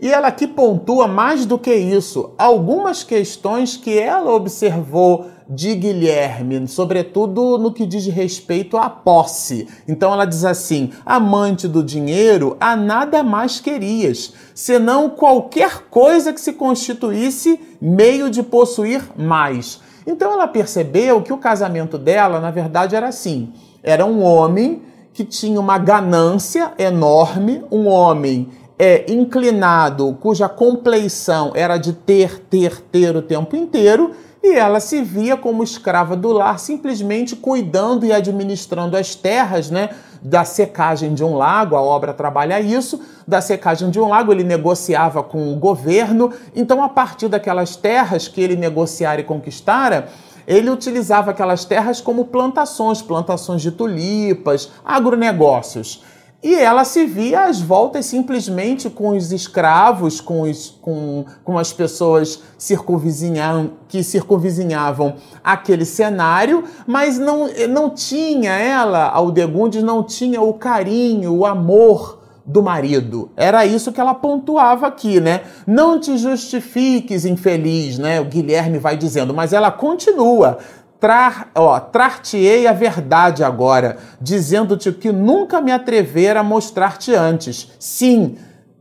E 0.00 0.12
ela 0.12 0.28
aqui 0.28 0.46
pontua 0.46 1.08
mais 1.08 1.44
do 1.44 1.58
que 1.58 1.74
isso, 1.74 2.30
algumas 2.38 3.02
questões 3.02 3.76
que 3.76 3.98
ela 3.98 4.32
observou 4.32 5.26
de 5.48 5.74
Guilherme, 5.74 6.68
sobretudo 6.68 7.58
no 7.58 7.72
que 7.72 7.84
diz 7.84 8.06
respeito 8.06 8.76
à 8.76 8.88
posse. 8.88 9.66
Então 9.88 10.12
ela 10.12 10.24
diz 10.24 10.44
assim: 10.44 10.92
amante 11.04 11.66
do 11.66 11.82
dinheiro, 11.82 12.56
a 12.60 12.76
nada 12.76 13.24
mais 13.24 13.58
querias, 13.58 14.32
senão 14.54 15.10
qualquer 15.10 15.86
coisa 15.90 16.32
que 16.32 16.40
se 16.40 16.52
constituísse 16.52 17.58
meio 17.80 18.30
de 18.30 18.42
possuir 18.42 19.02
mais. 19.16 19.80
Então 20.08 20.32
ela 20.32 20.48
percebeu 20.48 21.20
que 21.20 21.34
o 21.34 21.36
casamento 21.36 21.98
dela, 21.98 22.40
na 22.40 22.50
verdade, 22.50 22.96
era 22.96 23.08
assim: 23.08 23.52
era 23.82 24.06
um 24.06 24.22
homem 24.22 24.82
que 25.12 25.22
tinha 25.22 25.60
uma 25.60 25.76
ganância 25.76 26.72
enorme, 26.78 27.62
um 27.70 27.86
homem 27.86 28.48
é, 28.78 29.04
inclinado, 29.12 30.16
cuja 30.18 30.48
compleição 30.48 31.52
era 31.54 31.76
de 31.76 31.92
ter, 31.92 32.40
ter, 32.48 32.80
ter 32.80 33.14
o 33.16 33.20
tempo 33.20 33.54
inteiro, 33.54 34.12
e 34.42 34.54
ela 34.54 34.80
se 34.80 35.02
via 35.02 35.36
como 35.36 35.62
escrava 35.62 36.16
do 36.16 36.32
lar, 36.32 36.58
simplesmente 36.58 37.34
cuidando 37.34 38.06
e 38.06 38.12
administrando 38.12 38.96
as 38.96 39.14
terras, 39.14 39.70
né? 39.70 39.90
Da 40.22 40.44
secagem 40.44 41.14
de 41.14 41.22
um 41.22 41.36
lago, 41.36 41.76
a 41.76 41.82
obra 41.82 42.12
trabalha 42.12 42.60
isso, 42.60 43.00
da 43.26 43.40
secagem 43.40 43.90
de 43.90 44.00
um 44.00 44.08
lago, 44.08 44.32
ele 44.32 44.44
negociava 44.44 45.22
com 45.22 45.52
o 45.52 45.56
governo, 45.56 46.32
então 46.56 46.82
a 46.82 46.88
partir 46.88 47.28
daquelas 47.28 47.76
terras 47.76 48.26
que 48.26 48.40
ele 48.40 48.56
negociara 48.56 49.20
e 49.20 49.24
conquistara, 49.24 50.08
ele 50.46 50.70
utilizava 50.70 51.30
aquelas 51.30 51.64
terras 51.64 52.00
como 52.00 52.24
plantações, 52.24 53.02
plantações 53.02 53.60
de 53.60 53.70
tulipas, 53.70 54.70
agronegócios. 54.84 56.02
E 56.40 56.54
ela 56.54 56.84
se 56.84 57.04
via 57.04 57.46
às 57.46 57.60
voltas 57.60 58.06
simplesmente 58.06 58.88
com 58.88 59.16
os 59.16 59.32
escravos, 59.32 60.20
com, 60.20 60.42
os, 60.42 60.70
com, 60.80 61.24
com 61.42 61.58
as 61.58 61.72
pessoas 61.72 62.40
circunvizinham, 62.56 63.72
que 63.88 64.04
circunvizinhavam 64.04 65.16
aquele 65.42 65.84
cenário, 65.84 66.62
mas 66.86 67.18
não, 67.18 67.48
não 67.68 67.90
tinha 67.90 68.52
ela, 68.52 69.08
Aldegundes, 69.08 69.82
não 69.82 70.04
tinha 70.04 70.40
o 70.40 70.54
carinho, 70.54 71.34
o 71.34 71.44
amor 71.44 72.20
do 72.46 72.62
marido. 72.62 73.30
Era 73.36 73.66
isso 73.66 73.90
que 73.90 74.00
ela 74.00 74.14
pontuava 74.14 74.86
aqui, 74.86 75.20
né? 75.20 75.42
Não 75.66 75.98
te 75.98 76.16
justifiques, 76.16 77.24
infeliz, 77.24 77.98
né? 77.98 78.20
O 78.20 78.24
Guilherme 78.24 78.78
vai 78.78 78.96
dizendo, 78.96 79.34
mas 79.34 79.52
ela 79.52 79.72
continua 79.72 80.58
Trar, 81.00 81.52
ó, 81.54 81.78
trar-te-ei 81.78 82.66
a 82.66 82.72
verdade 82.72 83.44
agora, 83.44 83.98
dizendo-te 84.20 84.90
que 84.90 85.12
nunca 85.12 85.60
me 85.60 85.70
atrevera 85.70 86.40
a 86.40 86.44
mostrar-te 86.44 87.14
antes. 87.14 87.70
Sim, 87.78 88.36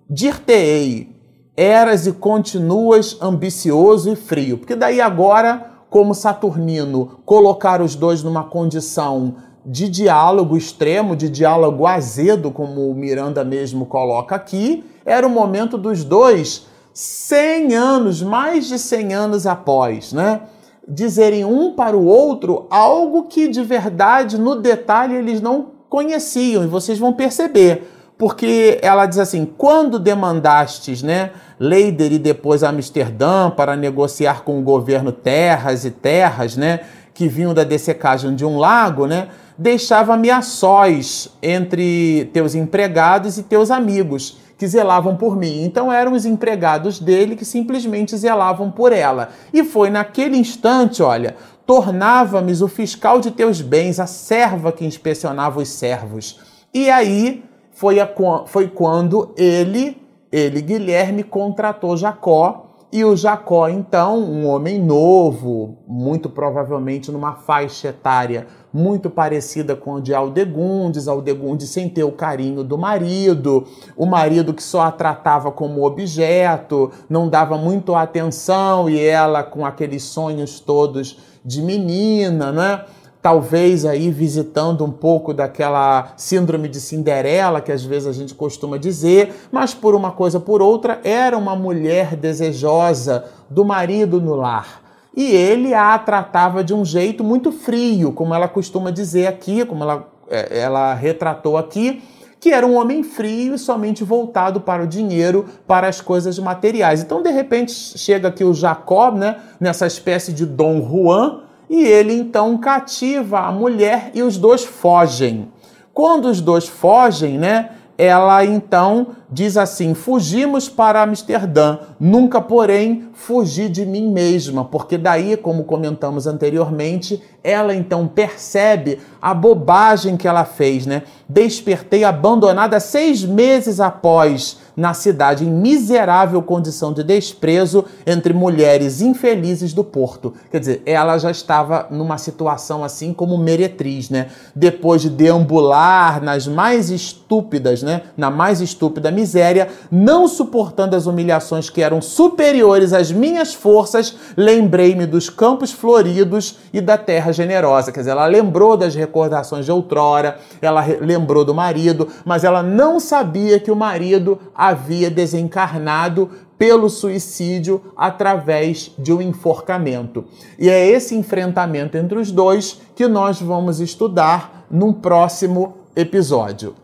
dir-te-ei, 0.10 1.16
eras 1.56 2.08
e 2.08 2.12
continuas 2.12 3.18
ambicioso 3.22 4.12
e 4.12 4.16
frio. 4.16 4.58
Porque 4.58 4.76
daí 4.76 5.00
agora, 5.00 5.72
como 5.92 6.16
Saturnino, 6.16 7.20
colocar 7.24 7.82
os 7.82 7.96
dois 7.96 8.24
numa 8.24 8.46
condição 8.46 9.36
de 9.64 9.88
diálogo 9.88 10.58
extremo, 10.58 11.16
de 11.16 11.30
diálogo 11.30 11.86
azedo, 11.86 12.50
como 12.52 12.90
o 12.90 12.96
Miranda 12.96 13.44
mesmo 13.44 13.86
coloca 13.86 14.36
aqui, 14.36 14.84
era 15.06 15.28
o 15.28 15.30
momento 15.30 15.78
dos 15.78 16.04
dois 16.04 16.66
100 16.94 17.76
anos, 17.76 18.24
mais 18.24 18.68
de 18.68 18.80
100 18.80 19.14
anos 19.14 19.46
após, 19.46 20.14
né? 20.14 20.42
Dizerem 20.88 21.44
um 21.44 21.74
para 21.74 21.98
o 21.98 22.06
outro 22.06 22.66
algo 22.70 23.24
que 23.24 23.48
de 23.48 23.64
verdade, 23.64 24.38
no 24.38 24.56
detalhe, 24.56 25.16
eles 25.16 25.42
não 25.42 25.72
conheciam, 25.90 26.64
e 26.64 26.68
vocês 26.68 26.98
vão 26.98 27.14
perceber. 27.14 27.92
Porque 28.18 28.80
ela 28.82 29.06
diz 29.06 29.20
assim: 29.20 29.46
quando 29.46 30.00
demandastes, 30.00 31.04
né, 31.04 31.32
Leider 31.60 32.12
e 32.12 32.20
depois 32.20 32.64
Amsterdã 32.64 33.50
para 33.50 33.76
negociar 33.76 34.44
com 34.44 34.60
o 34.60 34.64
governo 34.64 35.12
terras 35.12 35.86
e 35.86 35.92
terras, 35.92 36.56
né, 36.56 36.82
que 37.14 37.28
vinham 37.28 37.54
da 37.54 37.64
dessecagem 37.64 38.36
de 38.36 38.46
um 38.46 38.58
lago, 38.58 39.08
né, 39.08 39.28
deixava-me 39.58 40.30
a 40.30 40.42
sós 40.42 41.30
entre 41.42 42.30
teus 42.34 42.54
empregados 42.54 43.38
e 43.38 43.44
teus 43.44 43.72
amigos 43.72 44.38
que 44.58 44.68
zelavam 44.68 45.16
por 45.16 45.38
mim. 45.38 45.64
Então 45.64 45.92
eram 45.92 46.14
os 46.14 46.26
empregados 46.26 47.00
dele 47.00 47.36
que 47.36 47.46
simplesmente 47.46 48.18
zelavam 48.18 48.72
por 48.72 48.92
ela. 48.92 49.30
E 49.54 49.64
foi 49.64 49.90
naquele 49.90 50.38
instante, 50.38 51.04
olha, 51.04 51.36
tornava-me 51.66 52.54
o 52.54 52.68
fiscal 52.68 53.20
de 53.20 53.32
teus 53.32 53.62
bens, 53.62 54.00
a 54.00 54.08
serva 54.08 54.72
que 54.72 54.86
inspecionava 54.86 55.60
os 55.60 55.70
servos. 55.70 56.40
E 56.74 56.90
aí 56.90 57.44
foi, 57.72 58.00
a, 58.00 58.10
foi 58.48 58.68
quando 58.68 59.34
ele, 59.38 60.02
ele, 60.32 60.62
Guilherme, 60.62 61.24
contratou 61.24 61.96
Jacó. 61.96 62.67
E 62.90 63.04
o 63.04 63.18
Jacó, 63.18 63.68
então, 63.68 64.18
um 64.18 64.48
homem 64.48 64.82
novo, 64.82 65.80
muito 65.86 66.30
provavelmente 66.30 67.12
numa 67.12 67.36
faixa 67.36 67.90
etária 67.90 68.48
muito 68.78 69.10
parecida 69.10 69.76
com 69.76 69.98
a 69.98 70.00
de 70.00 70.14
Aldegundes, 70.14 71.08
Aldegundes 71.08 71.70
sem 71.70 71.90
ter 71.90 72.04
o 72.04 72.12
carinho 72.12 72.64
do 72.64 72.78
marido, 72.78 73.66
o 73.96 74.06
marido 74.06 74.54
que 74.54 74.62
só 74.62 74.82
a 74.82 74.92
tratava 74.92 75.52
como 75.52 75.84
objeto, 75.84 76.92
não 77.10 77.28
dava 77.28 77.58
muito 77.58 77.96
atenção 77.96 78.90
e 78.90 79.00
ela 79.00 79.44
com 79.44 79.66
aqueles 79.66 80.04
sonhos 80.04 80.60
todos 80.60 81.18
de 81.44 81.62
menina, 81.62 82.52
né? 82.52 82.86
Talvez 83.28 83.84
aí 83.84 84.10
visitando 84.10 84.86
um 84.86 84.90
pouco 84.90 85.34
daquela 85.34 86.14
síndrome 86.16 86.70
de 86.70 86.80
Cinderela 86.80 87.60
que 87.60 87.74
às 87.74 87.84
vezes 87.84 88.08
a 88.08 88.14
gente 88.14 88.34
costuma 88.34 88.78
dizer, 88.78 89.36
mas 89.52 89.74
por 89.74 89.94
uma 89.94 90.12
coisa 90.12 90.40
por 90.40 90.62
outra 90.62 91.02
era 91.04 91.38
uma 91.38 91.54
mulher 91.54 92.16
desejosa 92.16 93.26
do 93.50 93.66
marido 93.66 94.22
no 94.22 94.34
lar 94.34 94.82
e 95.14 95.26
ele 95.26 95.74
a 95.74 96.00
tratava 96.00 96.64
de 96.64 96.74
um 96.74 96.86
jeito 96.86 97.22
muito 97.22 97.52
frio, 97.52 98.14
como 98.14 98.34
ela 98.34 98.48
costuma 98.48 98.92
dizer 98.92 99.28
aqui, 99.28 99.66
como 99.66 99.84
ela 99.84 100.08
é, 100.30 100.60
ela 100.60 100.94
retratou 100.94 101.58
aqui 101.58 102.02
que 102.40 102.52
era 102.52 102.66
um 102.66 102.78
homem 102.78 103.04
frio 103.04 103.56
e 103.56 103.60
somente 103.60 104.06
voltado 104.06 104.62
para 104.62 104.84
o 104.84 104.88
dinheiro, 104.88 105.46
para 105.68 105.90
as 105.90 106.00
coisas 106.00 106.40
materiais. 106.40 107.02
Então, 107.02 107.22
de 107.22 107.32
repente, 107.32 107.74
chega 107.74 108.30
aqui 108.30 108.44
o 108.44 108.54
Jacob, 108.54 109.18
né, 109.18 109.38
nessa 109.60 109.86
espécie 109.86 110.32
de 110.32 110.46
Dom 110.46 110.80
Juan, 110.88 111.47
e 111.70 111.84
ele 111.84 112.14
então 112.14 112.58
cativa 112.58 113.40
a 113.40 113.52
mulher 113.52 114.12
e 114.14 114.22
os 114.22 114.38
dois 114.38 114.64
fogem. 114.64 115.52
Quando 115.94 116.26
os 116.26 116.40
dois 116.40 116.68
fogem, 116.68 117.38
né, 117.38 117.72
ela 117.98 118.46
então 118.46 119.08
diz 119.32 119.58
assim: 119.58 119.94
Fugimos 119.94 120.70
para 120.70 121.02
Amsterdã, 121.02 121.80
nunca, 122.00 122.40
porém, 122.40 123.10
fugi 123.14 123.68
de 123.68 123.86
mim 123.86 124.12
mesma, 124.12 124.64
porque 124.64 124.98
daí, 124.98 125.36
como 125.36 125.64
comentamos 125.64 126.28
anteriormente, 126.28 127.22
ela 127.44 127.74
então 127.74 128.08
percebe 128.08 129.00
a 129.20 129.34
bobagem 129.34 130.16
que 130.16 130.28
ela 130.28 130.46
fez, 130.46 130.86
né? 130.86 131.04
Despertei 131.28 132.04
abandonada 132.04 132.80
seis 132.80 133.26
meses 133.26 133.80
após 133.80 134.60
na 134.78 134.94
cidade 134.94 135.44
em 135.44 135.50
miserável 135.50 136.40
condição 136.44 136.94
de 136.94 137.04
desprezo 137.04 137.84
entre 138.06 138.32
mulheres 138.32 139.02
infelizes 139.02 139.74
do 139.74 139.84
porto. 139.84 140.36
Quer 140.52 140.60
dizer, 140.60 140.84
ela 140.86 141.18
já 141.18 141.32
estava 141.32 141.88
numa 141.90 142.20
situação 142.20 142.84
assim 142.84 143.12
como 143.12 143.36
meretriz, 143.40 144.12
né? 144.12 144.28
Depois 144.56 145.02
de 145.02 145.10
deambular 145.10 146.24
nas 146.24 146.48
mais 146.48 146.92
estúpidas, 146.92 147.82
né? 147.82 148.04
Na 148.16 148.30
mais 148.30 148.62
estúpida 148.62 149.10
miséria, 149.10 149.68
não 149.92 150.28
suportando 150.28 150.96
as 150.96 151.08
humilhações 151.08 151.72
que 151.72 151.82
eram 151.82 152.00
superiores 152.00 152.94
às 152.94 153.12
minhas 153.12 153.56
forças, 153.56 154.16
lembrei-me 154.38 155.08
dos 155.08 155.28
campos 155.28 155.72
floridos 155.72 156.60
e 156.72 156.80
da 156.80 156.98
terra 156.98 157.32
generosa. 157.32 157.92
Quer 157.92 158.02
dizer, 158.02 158.12
ela 158.12 158.28
lembrou 158.28 158.78
das 158.78 158.94
recordações 158.94 159.66
de 159.66 159.72
outrora, 159.72 160.38
ela 160.62 160.86
lembrou 161.02 161.44
do 161.44 161.56
marido, 161.56 162.08
mas 162.24 162.44
ela 162.44 162.62
não 162.62 163.00
sabia 163.00 163.60
que 163.60 163.72
o 163.72 163.76
marido 163.76 164.40
havia 164.68 165.10
desencarnado 165.10 166.30
pelo 166.58 166.90
suicídio 166.90 167.82
através 167.96 168.92
de 168.98 169.14
um 169.14 169.22
enforcamento. 169.22 170.26
E 170.58 170.70
é 170.70 170.88
esse 170.88 171.16
enfrentamento 171.16 171.98
entre 171.98 172.18
os 172.18 172.32
dois 172.32 172.82
que 172.96 173.08
nós 173.08 173.42
vamos 173.42 173.80
estudar 173.80 174.66
num 174.70 174.92
próximo 174.92 175.78
episódio. 175.96 176.76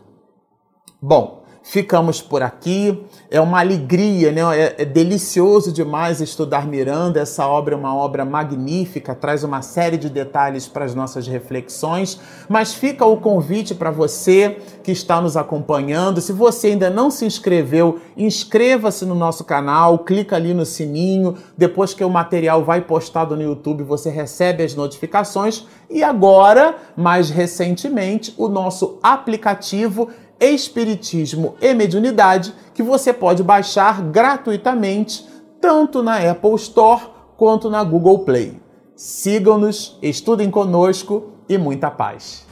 Bom, 1.00 1.43
ficamos 1.64 2.20
por 2.20 2.42
aqui. 2.42 3.02
É 3.30 3.40
uma 3.40 3.58
alegria, 3.58 4.30
né? 4.30 4.42
É, 4.56 4.74
é, 4.82 4.84
delicioso 4.84 5.72
demais 5.72 6.20
estudar 6.20 6.66
Miranda. 6.66 7.18
Essa 7.18 7.48
obra 7.48 7.74
é 7.74 7.78
uma 7.78 7.96
obra 7.96 8.22
magnífica, 8.24 9.14
traz 9.14 9.42
uma 9.42 9.62
série 9.62 9.96
de 9.96 10.10
detalhes 10.10 10.68
para 10.68 10.84
as 10.84 10.94
nossas 10.94 11.26
reflexões. 11.26 12.20
Mas 12.48 12.74
fica 12.74 13.04
o 13.06 13.16
convite 13.16 13.74
para 13.74 13.90
você 13.90 14.58
que 14.82 14.92
está 14.92 15.20
nos 15.22 15.38
acompanhando. 15.38 16.20
Se 16.20 16.32
você 16.32 16.68
ainda 16.68 16.90
não 16.90 17.10
se 17.10 17.24
inscreveu, 17.24 17.98
inscreva-se 18.14 19.06
no 19.06 19.14
nosso 19.14 19.42
canal, 19.42 20.00
clica 20.00 20.36
ali 20.36 20.52
no 20.52 20.66
sininho. 20.66 21.34
Depois 21.56 21.94
que 21.94 22.04
o 22.04 22.10
material 22.10 22.62
vai 22.62 22.82
postado 22.82 23.34
no 23.34 23.42
YouTube, 23.42 23.82
você 23.82 24.10
recebe 24.10 24.62
as 24.62 24.74
notificações. 24.74 25.66
E 25.88 26.02
agora, 26.02 26.76
mais 26.94 27.30
recentemente, 27.30 28.34
o 28.36 28.48
nosso 28.48 28.98
aplicativo 29.02 30.10
Espiritismo 30.40 31.54
e 31.60 31.74
Mediunidade, 31.74 32.54
que 32.74 32.82
você 32.82 33.12
pode 33.12 33.42
baixar 33.42 34.02
gratuitamente 34.02 35.26
tanto 35.60 36.02
na 36.02 36.18
Apple 36.30 36.54
Store 36.56 37.02
quanto 37.36 37.70
na 37.70 37.82
Google 37.82 38.20
Play. 38.20 38.60
Sigam-nos, 38.96 39.98
estudem 40.02 40.50
conosco 40.50 41.32
e 41.48 41.58
muita 41.58 41.90
paz. 41.90 42.46